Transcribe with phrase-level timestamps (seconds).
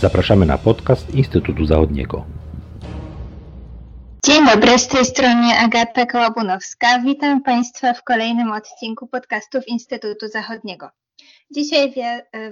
[0.00, 2.24] Zapraszamy na podcast Instytutu Zachodniego.
[4.24, 6.98] Dzień dobry, z tej strony Agata Kołabunowska.
[7.04, 10.90] Witam Państwa w kolejnym odcinku podcastów Instytutu Zachodniego.
[11.50, 11.94] Dzisiaj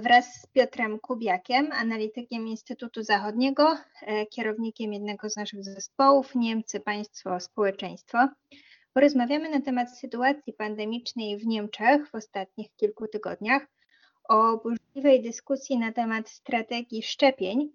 [0.01, 7.39] wraz z Piotrem Kubiakiem, analitykiem Instytutu Zachodniego, e, kierownikiem jednego z naszych zespołów Niemcy, Państwo,
[7.39, 8.17] Społeczeństwo,
[8.93, 13.67] porozmawiamy na temat sytuacji pandemicznej w Niemczech w ostatnich kilku tygodniach,
[14.29, 14.61] o
[14.99, 17.71] burzliwej dyskusji na temat strategii szczepień,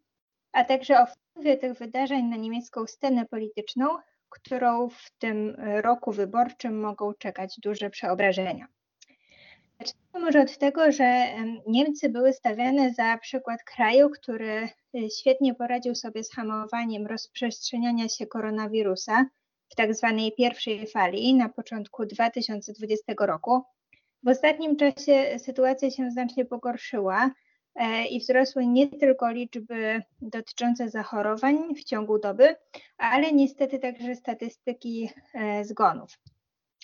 [0.53, 3.87] a także o wpływie tych wydarzeń na niemiecką scenę polityczną,
[4.29, 8.67] którą w tym roku wyborczym mogą czekać duże przeobrażenia.
[9.79, 11.27] Zacznijmy może od tego, że
[11.67, 18.27] Niemcy były stawiane za przykład kraju, który y, świetnie poradził sobie z hamowaniem rozprzestrzeniania się
[18.27, 19.27] koronawirusa
[19.69, 23.63] w tak zwanej pierwszej fali na początku 2020 roku.
[24.25, 27.31] W ostatnim czasie sytuacja się znacznie pogorszyła
[27.75, 32.57] e, i wzrosły nie tylko liczby dotyczące zachorowań w ciągu doby,
[32.99, 36.19] ale niestety także statystyki e, zgonów.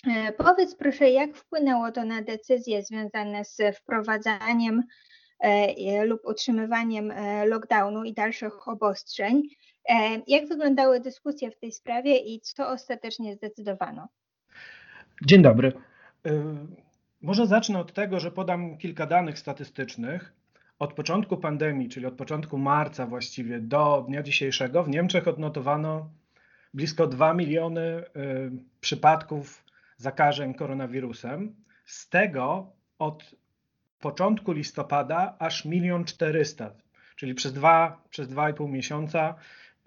[0.07, 4.83] E, powiedz proszę, jak wpłynęło to na decyzje związane z wprowadzaniem
[6.05, 7.13] lub utrzymywaniem
[7.45, 9.41] lockdownu i dalszych obostrzeń?
[10.27, 14.07] Jak wyglądały dyskusje w tej sprawie i co ostatecznie zdecydowano?
[15.25, 15.73] Dzień dobry.
[17.21, 20.33] Może zacznę od tego, że podam kilka danych statystycznych.
[20.79, 26.09] Od początku pandemii, czyli od początku marca właściwie do dnia dzisiejszego w Niemczech odnotowano
[26.73, 28.03] blisko 2 miliony y,
[28.81, 29.63] przypadków
[29.97, 31.55] zakażeń koronawirusem.
[31.85, 33.35] Z tego od
[33.99, 36.71] początku listopada aż 1 400,
[37.15, 39.35] czyli przez dwa, przez 2,5 miesiąca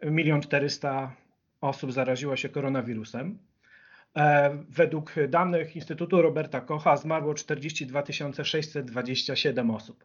[0.02, 1.12] 1 400
[1.60, 3.38] osób zaraziło się koronawirusem.
[4.16, 8.02] E, według danych Instytutu Roberta Kocha zmarło 42
[8.44, 10.04] 627 osób.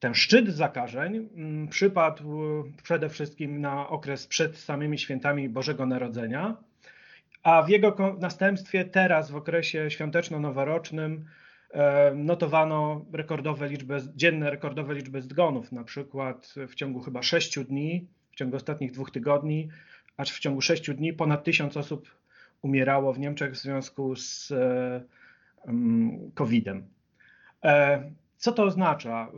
[0.00, 2.42] Ten szczyt zakażeń mm, przypadł
[2.82, 6.56] przede wszystkim na okres przed samymi świętami Bożego Narodzenia,
[7.42, 11.24] a w jego następstwie teraz w okresie świąteczno-noworocznym
[11.70, 18.06] e, notowano rekordowe liczby, dzienne rekordowe liczby zgonów, na przykład w ciągu chyba 6 dni,
[18.32, 19.68] w ciągu ostatnich dwóch tygodni,
[20.16, 22.08] aż w ciągu 6 dni ponad 1000 osób
[22.62, 25.00] umierało w Niemczech w związku z e,
[26.34, 26.88] COVID-em.
[27.64, 28.02] E,
[28.36, 29.28] co to oznacza?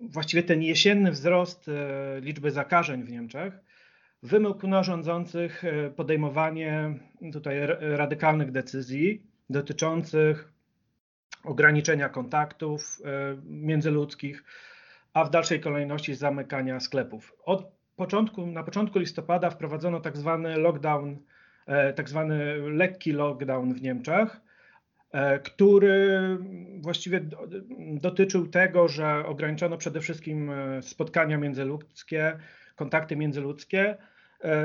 [0.00, 3.60] Właściwie ten jesienny wzrost e, liczby zakażeń w Niemczech
[4.22, 5.62] wymógł na rządzących
[5.96, 6.94] podejmowanie
[7.32, 10.52] tutaj radykalnych decyzji dotyczących
[11.44, 13.00] ograniczenia kontaktów
[13.44, 14.44] międzyludzkich,
[15.12, 17.32] a w dalszej kolejności zamykania sklepów.
[17.44, 21.18] Od początku, na początku listopada wprowadzono tak zwany lockdown
[21.96, 24.40] tak zwany lekki lockdown w Niemczech,
[25.12, 26.20] e, który
[26.80, 27.20] właściwie
[27.78, 32.38] dotyczył tego, że ograniczono przede wszystkim e, spotkania międzyludzkie,
[32.76, 33.96] kontakty międzyludzkie.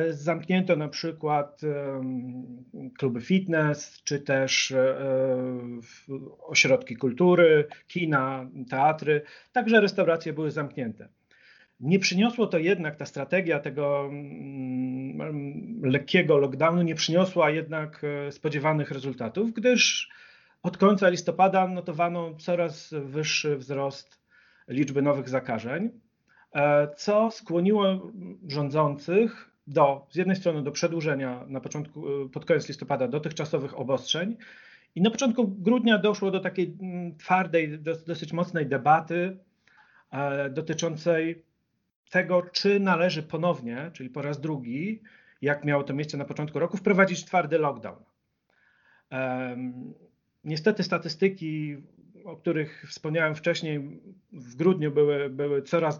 [0.09, 1.61] Zamknięto na przykład
[2.97, 4.73] kluby fitness, czy też
[6.39, 9.21] ośrodki kultury, kina, teatry,
[9.51, 11.09] także restauracje były zamknięte.
[11.79, 18.91] Nie przyniosło to jednak, ta strategia tego mm, lekkiego lockdownu nie przyniosła jednak e, spodziewanych
[18.91, 20.09] rezultatów, gdyż
[20.63, 24.21] od końca listopada notowano coraz wyższy wzrost
[24.67, 25.89] liczby nowych zakażeń,
[26.55, 28.11] e, co skłoniło
[28.47, 34.37] rządzących do, z jednej strony do przedłużenia na początku, e, pod koniec listopada dotychczasowych obostrzeń
[34.95, 39.37] i na początku grudnia doszło do takiej mm, twardej, dosyć mocnej debaty
[40.51, 41.46] dotyczącej
[42.09, 45.01] tego, czy należy ponownie, czyli po raz drugi,
[45.41, 48.03] jak miało to miejsce na początku roku, wprowadzić twardy lockdown.
[50.43, 51.77] Niestety statystyki,
[52.25, 54.01] o których wspomniałem wcześniej,
[54.31, 55.99] w grudniu były, były coraz,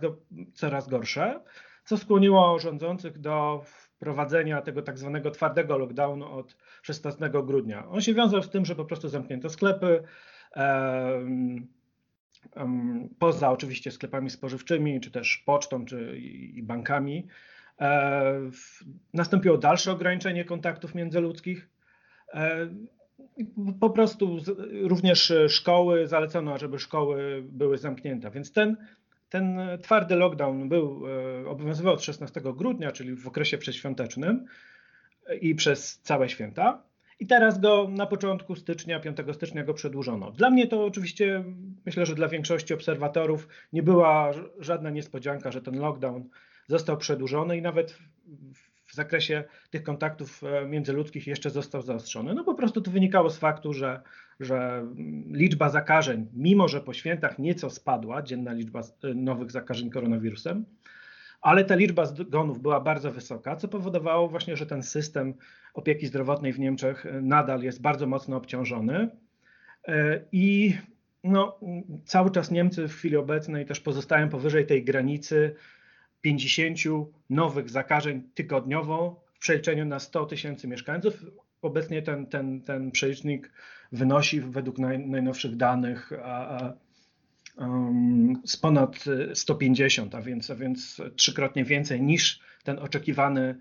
[0.54, 1.40] coraz gorsze,
[1.86, 7.90] co skłoniło rządzących do wprowadzenia tego tak zwanego twardego lockdownu od 16 grudnia.
[7.90, 10.04] On się wiązał z tym, że po prostu zamknięto sklepy,
[13.20, 16.18] poza oczywiście sklepami spożywczymi, czy też pocztą, czy
[16.56, 17.28] i bankami,
[17.82, 18.40] e,
[19.14, 21.70] nastąpiło dalsze ograniczenie kontaktów międzyludzkich.
[22.34, 22.68] E,
[23.80, 24.38] po prostu
[24.82, 28.32] również szkoły zalecono, żeby szkoły były zamknięte.
[28.32, 28.78] Więc ten,
[29.30, 34.46] ten twardy lockdown był, e, obowiązywał od 16 grudnia, czyli w okresie przedświątecznym
[35.42, 36.87] i przez całe święta.
[37.20, 40.32] I teraz go na początku stycznia, 5 stycznia go przedłużono.
[40.32, 41.44] Dla mnie to oczywiście,
[41.86, 46.30] myślę, że dla większości obserwatorów nie była żadna niespodzianka, że ten lockdown
[46.68, 47.98] został przedłużony i nawet
[48.88, 52.34] w zakresie tych kontaktów e, międzyludzkich jeszcze został zaostrzony.
[52.34, 54.02] No po prostu to wynikało z faktu, że,
[54.40, 54.88] że
[55.32, 60.66] liczba zakażeń, mimo że po świętach nieco spadła, dzienna liczba e, nowych zakażeń koronawirusem,
[61.48, 65.34] ale ta liczba zgonów była bardzo wysoka, co powodowało właśnie, że ten system
[65.74, 69.10] opieki zdrowotnej w Niemczech nadal jest bardzo mocno obciążony.
[70.32, 70.76] I
[71.24, 71.60] no,
[72.06, 75.56] cały czas Niemcy w chwili obecnej też pozostają powyżej tej granicy
[76.22, 76.80] 50
[77.30, 81.26] nowych zakażeń tygodniowo w przeliczeniu na 100 tysięcy mieszkańców.
[81.62, 83.52] Obecnie ten, ten, ten przelicznik
[83.92, 86.12] wynosi według naj, najnowszych danych
[88.46, 93.56] z ponad 150, a więc, a więc trzykrotnie więcej niż ten oczekiwany,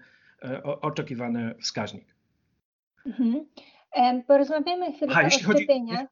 [0.45, 2.15] e, oczekiwany wskaźnik.
[3.07, 3.47] Mhm.
[4.27, 5.99] Porozmawiamy chwilę Aha, o jeśli szczepieniach.
[5.99, 6.11] Chodzi,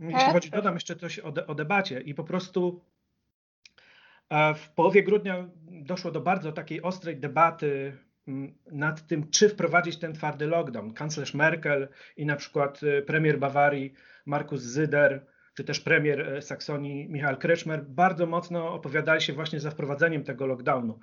[0.00, 0.32] jeśli tak?
[0.32, 2.80] chodzi, dodam jeszcze coś o, o debacie i po prostu
[4.30, 7.96] e, w połowie grudnia doszło do bardzo takiej ostrej debaty
[8.72, 10.92] nad tym, czy wprowadzić ten twardy lockdown.
[10.92, 13.92] Kanclerz Merkel i na przykład e, premier Bawarii
[14.26, 15.26] Markus Zyder,
[15.56, 20.46] czy też premier e, Saksonii Michał Kretschmer bardzo mocno opowiadali się właśnie za wprowadzeniem tego
[20.46, 20.98] lockdownu.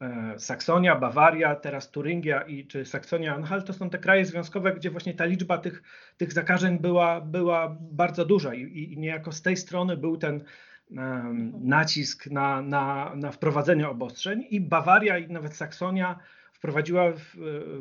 [0.00, 5.14] E, Saksonia, Bawaria, teraz Turingia i czy Saksonia-Anhalt to są te kraje związkowe, gdzie właśnie
[5.14, 5.82] ta liczba tych,
[6.16, 10.44] tych zakażeń była, była bardzo duża i, i niejako z tej strony był ten
[10.90, 16.18] um, nacisk na, na, na wprowadzenie obostrzeń i Bawaria i nawet Saksonia
[16.52, 17.36] wprowadziła w,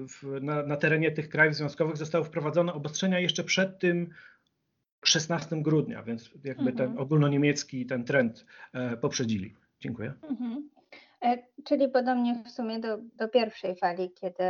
[0.08, 4.10] w, na, na terenie tych krajów związkowych zostały wprowadzone obostrzenia jeszcze przed tym
[5.04, 6.78] 16 grudnia, więc jakby mhm.
[6.78, 9.56] ten ogólnoniemiecki ten trend e, poprzedzili.
[9.80, 10.14] Dziękuję.
[10.30, 10.70] Mhm.
[11.26, 14.44] E, czyli podobnie w sumie do, do pierwszej fali, kiedy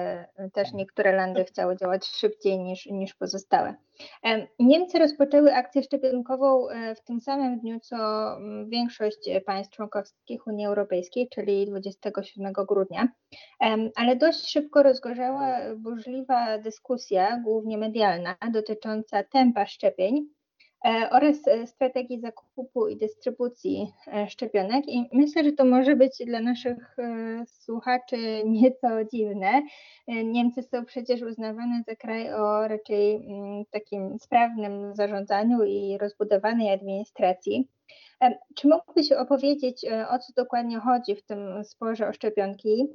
[0.53, 3.75] też niektóre landy chciały działać szybciej niż, niż pozostałe.
[4.25, 7.97] E, Niemcy rozpoczęły akcję szczepionkową w tym samym dniu, co
[8.67, 13.07] większość państw członkowskich Unii Europejskiej, czyli 27 grudnia,
[13.95, 20.27] ale dość szybko rozgorzała burzliwa dyskusja, głównie medialna, dotycząca tempa szczepień
[21.11, 24.87] oraz e, strategii zakupu i dystrybucji e, szczepionek.
[24.87, 26.97] I myślę, że to może być dla naszych
[27.45, 29.61] słuchaczy nieco dziwne.
[30.07, 37.67] Niemcy są przecież uznawane za kraj o raczej mm, takim sprawnym zarządzaniu i rozbudowanej administracji.
[38.55, 42.87] Czy mógłbyś opowiedzieć, o co dokładnie chodzi w tym sporze o szczepionki?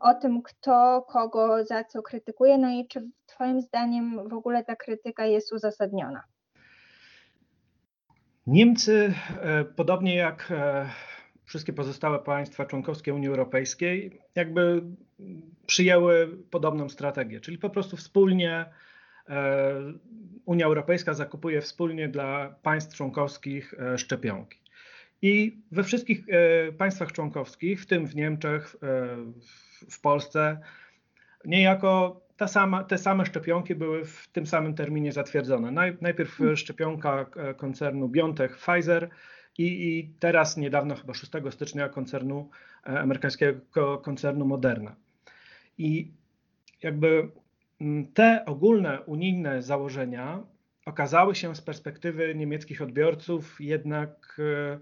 [0.00, 4.76] O tym, kto kogo za co krytykuje, no i czy Twoim zdaniem w ogóle ta
[4.76, 6.22] krytyka jest uzasadniona?
[8.48, 10.90] Niemcy, e, podobnie jak e,
[11.44, 14.82] wszystkie pozostałe państwa członkowskie Unii Europejskiej, jakby
[15.66, 18.66] przyjęły podobną strategię, czyli po prostu wspólnie
[19.28, 19.74] e,
[20.44, 24.58] Unia Europejska zakupuje wspólnie dla państw członkowskich szczepionki.
[25.22, 26.26] I we wszystkich
[26.78, 28.76] państwach członkowskich, w tym w Niemczech,
[29.90, 30.60] w Polsce,
[31.44, 35.70] niejako ta sama, te same szczepionki były w tym samym terminie zatwierdzone.
[36.00, 36.56] Najpierw hmm.
[36.56, 39.08] szczepionka e, koncernu BioNTech Pfizer
[39.58, 42.50] i, i teraz niedawno, chyba 6 stycznia, koncernu
[42.86, 44.96] e, amerykańskiego koncernu Moderna.
[45.78, 46.12] I
[46.82, 47.30] jakby
[48.14, 50.42] te ogólne unijne założenia
[50.86, 54.78] okazały się z perspektywy niemieckich odbiorców jednak, e,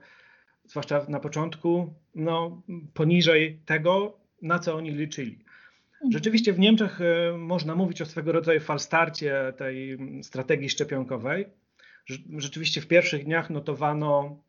[0.65, 2.63] zwłaszcza na początku, no,
[2.95, 5.46] poniżej tego, na co oni liczyli.
[6.07, 6.13] Mhm.
[6.13, 11.47] Rzeczywiście w Niemczech e, można mówić o swego rodzaju falstarcie tej strategii szczepionkowej.
[12.39, 14.43] Rzeczywiście w pierwszych dniach notowano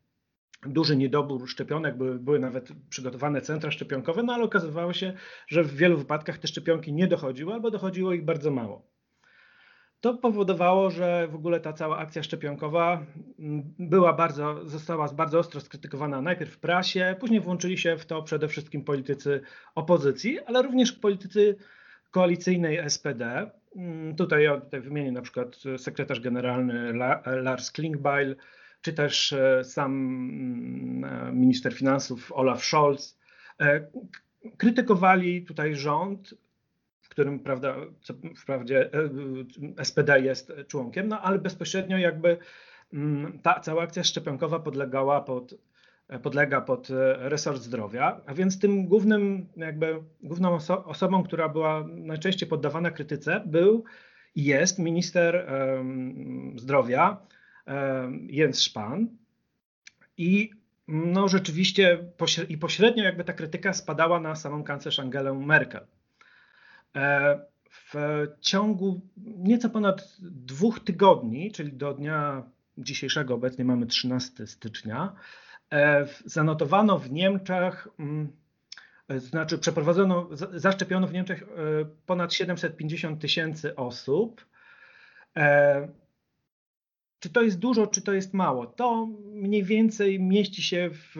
[0.66, 5.12] duży niedobór szczepionek, były, były nawet przygotowane centra szczepionkowe, no ale okazywało się,
[5.46, 8.97] że w wielu wypadkach te szczepionki nie dochodziły albo dochodziło ich bardzo mało.
[10.00, 13.06] To powodowało, że w ogóle ta cała akcja szczepionkowa
[13.38, 18.22] mm, była bardzo, została bardzo ostro skrytykowana najpierw w prasie, później włączyli się w to
[18.22, 19.40] przede wszystkim politycy
[19.74, 21.56] opozycji, ale również politycy
[22.10, 23.50] koalicyjnej SPD.
[23.76, 26.92] Mm, tutaj, ja tutaj wymienię na przykład sekretarz generalny
[27.42, 28.36] Lars Klingbeil,
[28.80, 33.18] czy też e, sam mm, e, minister finansów Olaf Scholz.
[33.60, 33.86] E,
[34.56, 36.34] krytykowali tutaj rząd
[37.18, 38.90] którym prawda, co wprawdzie
[39.78, 42.38] e, SPD jest członkiem, no ale bezpośrednio jakby
[42.92, 45.54] mm, ta cała akcja szczepionkowa podlegała pod,
[46.22, 51.84] podlega pod e, resort zdrowia, a więc tym głównym, jakby główną oso osobą, która była
[51.88, 53.84] najczęściej poddawana krytyce, był
[54.34, 55.46] i jest minister
[56.56, 57.16] zdrowia
[58.28, 59.04] Jens Spahn.
[60.16, 60.50] I
[60.88, 65.86] no rzeczywiście pośre i pośrednio jakby ta krytyka spadała na samą kanclerz Angelę Merkel.
[66.96, 67.38] E,
[67.70, 67.94] w
[68.40, 72.42] ciągu nieco ponad dwóch tygodni, czyli do dnia
[72.78, 75.12] dzisiejszego, obecnie mamy 13 stycznia,
[75.72, 78.32] e, zanotowano w Niemczech, mm,
[79.08, 81.46] znaczy przeprowadzono, zaszczepiono w Niemczech e,
[82.06, 84.46] ponad 750 tysięcy osób.
[87.20, 88.66] Czy to jest dużo, czy to jest mało?
[88.66, 91.16] To mniej więcej mieści się w,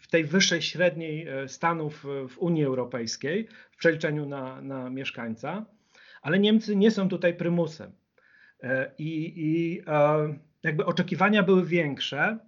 [0.00, 5.66] w tej wyższej średniej e, Stanów w Unii Europejskiej w przeliczeniu na, na mieszkańca,
[6.22, 7.92] ale Niemcy nie są tutaj prymusem.
[8.62, 12.38] E, I, i e, jakby oczekiwania były większe.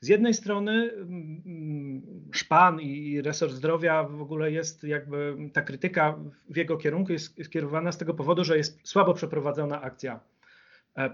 [0.00, 2.02] Z jednej strony mm, mm,
[2.32, 6.18] szpan i resort zdrowia w ogóle jest jakby ta krytyka
[6.50, 10.39] w jego kierunku jest skierowana z tego powodu, że jest słabo przeprowadzona akcja E,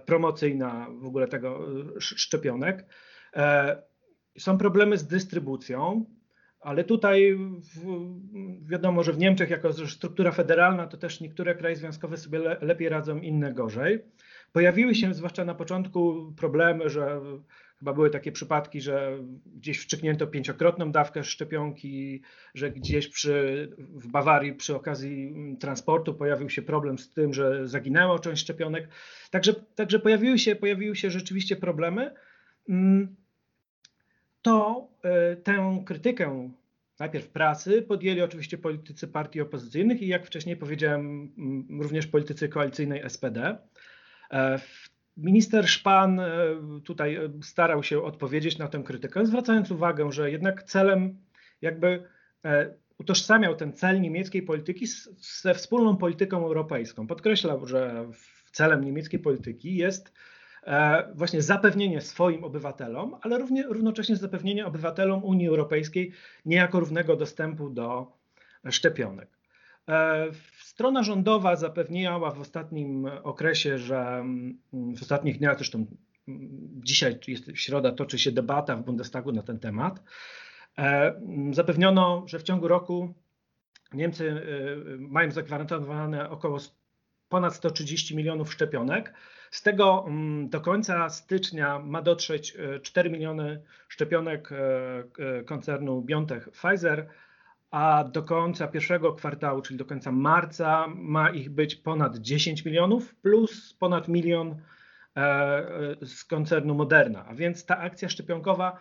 [0.07, 2.87] promocyjna w ogóle tego e, szczepionek.
[3.37, 3.83] E,
[4.39, 6.05] są problemy z dystrybucją,
[6.61, 7.39] ale tutaj
[8.63, 13.19] wiadomo, że w Niemczech jako struktura federalna to też niektóre kraje związkowe sobie lepiej radzą,
[13.19, 14.05] inne gorzej.
[14.53, 17.21] Pojawiły się zwłaszcza na początku problemy, że
[17.79, 19.19] Chyba były takie przypadki, że
[19.57, 22.23] gdzieś wstrzyknięto pięciokrotną dawkę szczepionki,
[22.55, 27.69] że gdzieś przy, w Bawarii przy okazji mm, transportu pojawił się problem z tym, że
[27.69, 28.89] zaginęła część szczepionek.
[29.31, 32.15] Także, także pojawiły, się, pojawiły się rzeczywiście problemy.
[32.69, 33.17] Mm,
[34.43, 36.51] to e, tę krytykę
[36.99, 43.03] najpierw pracy podjęli oczywiście politycy partii opozycyjnych i jak wcześniej powiedziałem, mm, również politycy koalicyjnej
[43.09, 43.59] SPD.
[45.17, 46.27] Minister Szpan e,
[46.85, 51.19] tutaj e, starał się odpowiedzieć na tę krytykę, zwracając uwagę, że jednak celem
[51.63, 52.05] jakby
[52.45, 54.87] e, utożsamiał ten cel niemieckiej polityki
[55.43, 57.07] ze wspólną polityką europejską.
[57.07, 58.07] Podkreślał, że
[58.53, 60.13] celem niemieckiej polityki jest
[61.15, 66.13] właśnie zapewnienie swoim obywatelom, ale równie, równocześnie zapewnienie obywatelom Unii Europejskiej
[66.45, 68.13] niejako równego dostępu do
[68.71, 69.29] szczepionek.
[70.77, 74.59] Strona rządowa zapewniała w ostatnim okresie, że mm,
[74.97, 75.87] w ostatnich dniach, zresztą
[76.29, 76.49] mm,
[76.85, 80.03] dzisiaj jest środa, toczy się debata w Bundestagu na ten temat,
[80.79, 81.21] e,
[81.53, 83.15] zapewniono, że w ciągu roku
[83.93, 84.43] Niemcy e,
[84.99, 86.59] mają zagwarantowane około
[87.29, 89.15] ponad 130 milionów szczepionek.
[89.51, 94.51] Z tego mm, do końca stycznia ma dotrzeć 4 e, miliony szczepionek
[95.47, 97.09] koncernu BioNTech Pfizer
[97.77, 103.15] a do końca pierwszego kwartału, czyli do końca marca, ma ich być ponad 10 milionów
[103.15, 104.51] plus ponad milion
[105.17, 107.27] e, e, z koncernu Moderna.
[107.27, 108.81] A więc ta akcja szczepionkowa,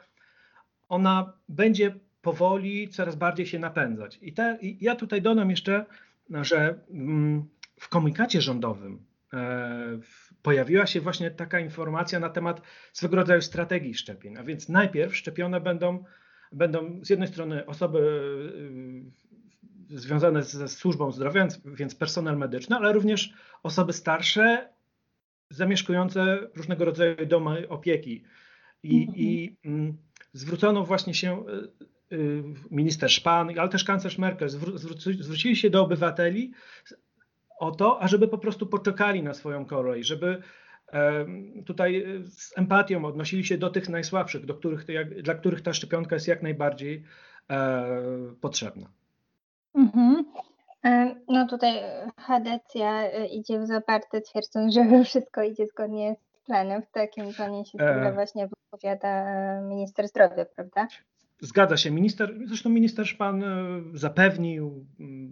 [0.89, 4.19] ona będzie powoli coraz bardziej się napędzać.
[4.21, 5.85] I, te, i ja tutaj dodam jeszcze,
[6.29, 7.45] że mm,
[7.79, 9.99] w komunikacie rządowym e,
[10.41, 12.61] pojawiła się właśnie taka informacja na temat
[12.93, 14.37] swego rodzaju strategii szczepień.
[14.37, 16.03] A więc najpierw szczepione będą
[16.55, 18.00] będą z jednej strony osoby
[19.91, 23.33] y, związane ze służbą zdrowia, więc personel medyczny, ale również
[23.63, 24.69] osoby starsze
[25.50, 28.24] zamieszkujące różnego rodzaju domy opieki.
[28.83, 29.13] I, -hmm.
[29.15, 29.97] i mm,
[30.33, 31.45] zwrócono właśnie się
[32.12, 36.51] y, y, minister Szpan, ale też kanclerz Merkel, zwróci, zwrócili się do obywateli
[37.59, 40.41] o to, ażeby po prostu poczekali na swoją kolej, żeby
[41.65, 44.85] tutaj e, z empatią odnosili się do tych najsłabszych, do których,
[45.23, 47.03] dla których ta szczepionka jest jak najbardziej
[47.49, 47.85] e,
[48.41, 48.89] potrzebna.
[49.75, 50.25] Mhm.
[50.85, 51.73] E, no tutaj
[52.17, 56.81] Hadecja idzie w zaparte, twierdząc, że wszystko idzie zgodnie z planem.
[56.81, 58.13] W takim planie się e...
[58.13, 59.25] właśnie wypowiada
[59.61, 60.87] minister zdrowia, prawda?
[61.39, 61.91] Zgadza się.
[61.91, 63.43] Minister, zresztą minister Szpan
[63.93, 64.85] zapewnił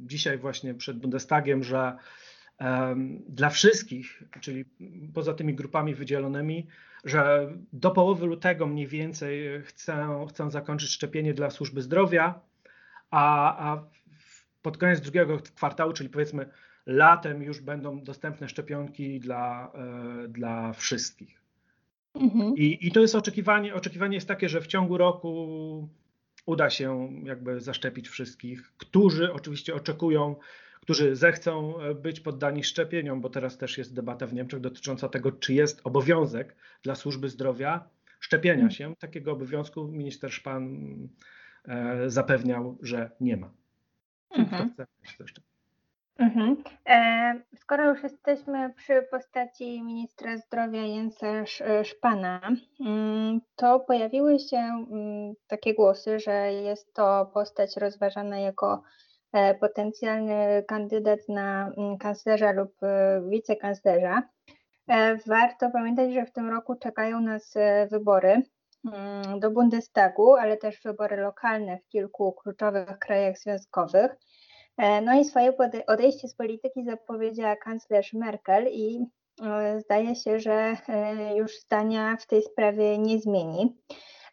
[0.05, 1.97] dzisiaj właśnie przed Bundestagiem, że
[3.29, 4.65] dla wszystkich, czyli
[5.13, 6.67] poza tymi grupami wydzielonymi,
[7.03, 12.39] że do połowy lutego mniej więcej chcę, chcę zakończyć szczepienie dla służby zdrowia,
[13.11, 13.83] a, a
[14.61, 16.49] pod koniec drugiego kwartału, czyli powiedzmy
[16.85, 21.41] latem już będą dostępne szczepionki dla, e, dla wszystkich.
[22.15, 22.57] Mhm.
[22.57, 25.89] I, I to jest oczekiwanie, oczekiwanie jest takie, że w ciągu roku
[26.45, 30.35] uda się jakby zaszczepić wszystkich, którzy oczywiście oczekują
[30.83, 35.31] którzy zechcą e, być poddani szczepieniom, bo teraz też jest debata w Niemczech dotycząca tego,
[35.31, 38.71] czy jest obowiązek dla służby zdrowia szczepienia mm.
[38.71, 38.95] się.
[38.95, 40.87] Takiego obowiązku minister Szpan
[41.67, 43.49] e, zapewniał, że nie ma.
[44.37, 44.73] Mhm.
[46.17, 46.63] Mhm.
[46.85, 51.27] E, skoro już jesteśmy przy postaci ministra zdrowia Jensa
[51.83, 52.41] Szpana,
[52.79, 58.83] mm, to pojawiły się mm, takie głosy, że jest to postać rozważana jako
[59.59, 64.23] potencjalny kandydat na mm, kanclerza lub e, wicekanclerza.
[64.87, 67.53] E, warto pamiętać, że w tym roku czekają nas
[67.91, 68.41] wybory
[68.93, 74.15] mm, do Bundestagu, ale też wybory lokalne w kilku kluczowych krajach związkowych.
[74.77, 75.53] No i swoje
[75.87, 79.05] odejście z polityki zapowiedziała kanclerz Merkel i
[79.77, 80.77] zdaje się, że
[81.35, 83.77] już zdania w tej sprawie nie zmieni.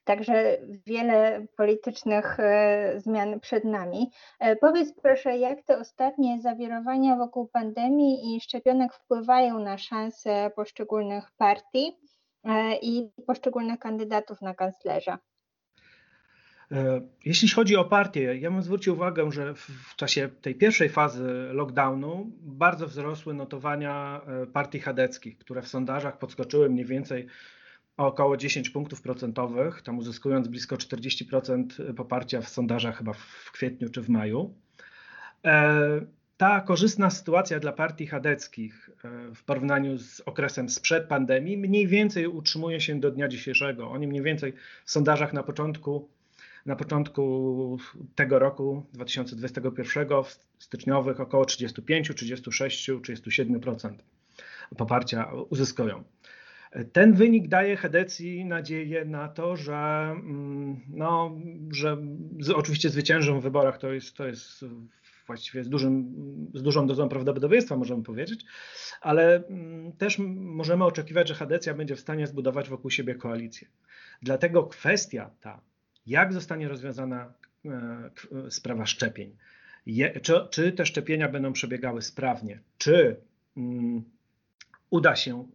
[0.05, 4.11] Także wiele politycznych e, zmian przed nami.
[4.39, 11.31] E, powiedz proszę, jak te ostatnie zawirowania wokół pandemii i szczepionek wpływają na szanse poszczególnych
[11.37, 11.97] partii
[12.83, 15.19] i poszczególnych kandydatów na kanclerza.
[17.25, 22.31] Jeśli chodzi o partię, ja bym zwrócił uwagę, że w czasie tej pierwszej fazy lockdownu
[22.41, 24.21] bardzo wzrosły notowania
[24.53, 27.27] partii chadeckich, które w sondażach podskoczyły mniej więcej
[28.01, 33.89] o około 10 punktów procentowych, tam uzyskując blisko 40% poparcia w sondażach chyba w kwietniu
[33.89, 34.55] czy w maju.
[35.45, 36.01] E,
[36.37, 42.27] ta korzystna sytuacja dla partii chadeckich e, w porównaniu z okresem sprzed pandemii mniej więcej
[42.27, 43.91] utrzymuje się do dnia dzisiejszego.
[43.91, 44.53] Oni mniej więcej
[44.85, 46.09] w sondażach na początku,
[46.67, 47.79] na początku
[48.15, 50.09] tego roku 2021
[50.59, 53.91] styczniowych około 35, 36, 37%
[54.77, 56.05] poparcia uzyskują.
[56.93, 59.77] Ten wynik daje Hedecji nadzieję na to, że,
[60.11, 61.39] mm, no,
[62.39, 64.65] że oczywiście zwyciężą w wyborach, to jest, to jest
[65.27, 66.15] właściwie z, dużym,
[66.55, 68.45] z dużą dozą prawdopodobieństwa, możemy powiedzieć,
[69.01, 73.69] ale mm, też możemy oczekiwać, że Hadecja będzie w stanie zbudować wokół siebie koalicję.
[74.23, 75.61] Dlatego kwestia ta,
[76.07, 77.33] jak zostanie rozwiązana
[77.65, 79.37] e, sprawa szczepień,
[80.23, 83.17] czy, czy te szczepienia będą przebiegały sprawnie, czy
[83.57, 84.05] um,
[84.91, 85.49] uda się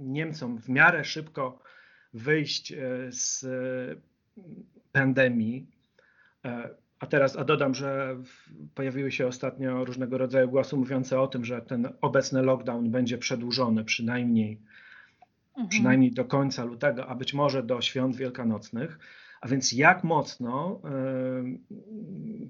[0.00, 1.62] Niemcom w miarę szybko
[2.14, 2.76] wyjść e,
[3.10, 3.46] z
[4.92, 5.66] pandemii.
[6.44, 8.16] E, a teraz a dodam, że
[8.74, 13.84] pojawiły się ostatnio różnego rodzaju głosy mówiące o tym, że ten obecny lockdown będzie przedłużony
[13.84, 14.60] przynajmniej,
[15.50, 15.68] mhm.
[15.68, 18.98] przynajmniej do końca lutego, a być może do świąt wielkanocnych.
[19.40, 20.90] A więc jak mocno, e,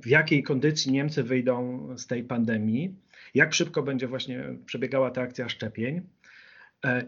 [0.02, 2.94] w jakiej kondycji Niemcy wyjdą z tej pandemii,
[3.34, 6.19] jak szybko będzie właśnie przebiegała ta akcja szczepień, E,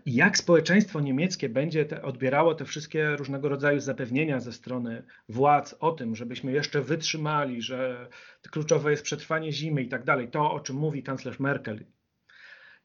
[0.07, 5.93] jak społeczeństwo niemieckie będzie te, odbierało te wszystkie różnego rodzaju zapewnienia ze strony władz o
[5.93, 8.09] tym, żebyśmy jeszcze wytrzymali, że
[8.50, 11.85] kluczowe jest przetrwanie zimy i tak dalej, to o czym mówi kanclerz Merkel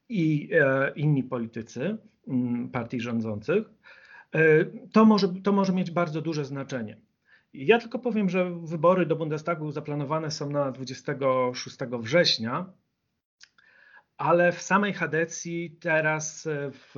[0.09, 3.69] i e, inni politycy m, mm, partii rządzących,
[4.35, 6.97] e, to, może, to może mieć bardzo duże znaczenie.
[7.53, 12.73] Ja tylko powiem, że wybory do Bundestagu zaplanowane są na 26 września
[14.17, 16.91] ale w samej Hadecji teraz e, w,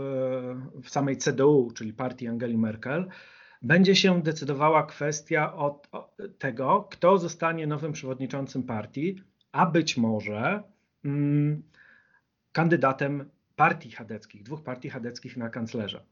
[0.83, 3.09] w samej CDU, czyli partii Angeli Merkel,
[3.61, 5.89] będzie się decydowała kwestia od,
[6.37, 10.63] tego, kto zostanie nowym przewodniczącym partii, a być może
[11.05, 11.63] mm,
[12.51, 16.03] kandydatem partii chadeckich, dwóch partii chadeckich na kanclerza.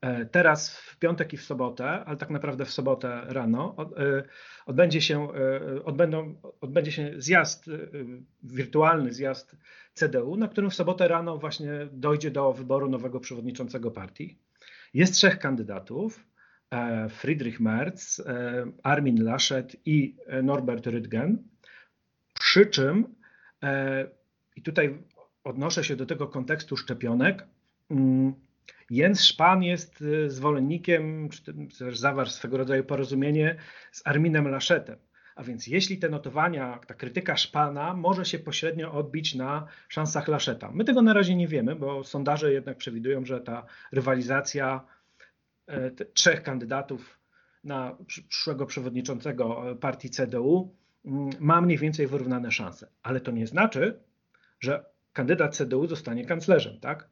[0.00, 4.22] E, teraz w piątek i w sobotę, ale tak naprawdę w sobotę rano e,
[4.66, 7.70] odbędzie się, e, odbędą, odbędzie się zjazd,
[8.42, 9.56] wirtualny zjazd
[9.94, 14.38] CDU, na którym w sobotę rano właśnie dojdzie do wyboru nowego przewodniczącego partii.
[14.94, 16.28] Jest trzech kandydatów.
[17.10, 18.22] Friedrich Merz,
[18.82, 21.36] Armin Laschet i Norbert Rüttgen.
[22.40, 23.14] Przy czym,
[24.56, 25.02] i tutaj
[25.44, 27.46] odnoszę się do tego kontekstu szczepionek,
[27.90, 28.34] mm,
[28.90, 33.56] Jens Spahn jest y, zwolennikiem, czy też zawarł swego rodzaju porozumienie
[33.92, 34.96] z Arminem Laschetem.
[35.36, 40.70] A więc jeśli te notowania, ta krytyka Szpana może się pośrednio odbić na szansach Laszeta.
[40.72, 44.84] My tego na razie nie wiemy, bo sondaże jednak przewidują, że ta rywalizacja
[45.66, 47.18] e, trzech kandydatów
[47.64, 50.74] na przyszłego przewodniczącego partii CDU
[51.04, 52.88] mm, ma mniej więcej wyrównane szanse.
[53.02, 54.00] Ale to nie znaczy,
[54.60, 57.08] że kandydat CDU zostanie kanclerzem, tak?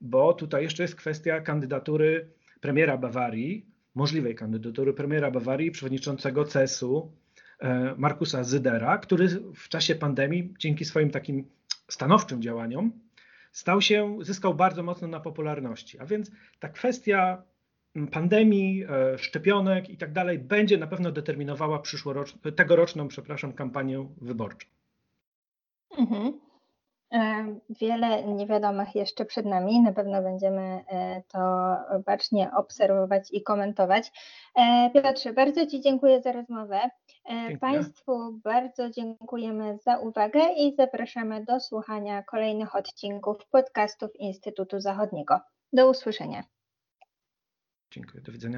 [0.00, 2.30] Bo tutaj jeszcze jest kwestia kandydatury
[2.60, 7.12] premiera Bawarii, możliwej kandydatury premiera Bawarii, przewodniczącego CES-u
[7.58, 11.44] e, Markusa Zydera, który w czasie pandemii dzięki swoim takim
[11.88, 12.92] stanowczym działaniom
[13.52, 15.98] stał się, zyskał bardzo mocno na popularności.
[15.98, 16.30] A więc
[16.60, 17.42] ta kwestia
[18.12, 24.66] pandemii, e, szczepionek i tak dalej będzie na pewno determinowała przyszłoroczną, tegoroczną, przepraszam, kampanię wyborczą.
[25.98, 26.47] Mhm.
[27.12, 29.80] E, wiele niewiadomych jeszcze przed nami.
[29.80, 31.38] Na pewno będziemy e, to
[32.06, 34.12] bacznie obserwować i komentować.
[34.54, 36.80] E, Piotrze, bardzo Ci dziękuję za rozmowę.
[37.28, 37.58] Dziękuję.
[37.58, 45.40] Państwu bardzo dziękujemy za uwagę i zapraszamy do słuchania kolejnych odcinków podcastów Instytutu Zachodniego.
[45.72, 46.42] Do usłyszenia.
[47.90, 48.56] Dziękuję, do widzenia.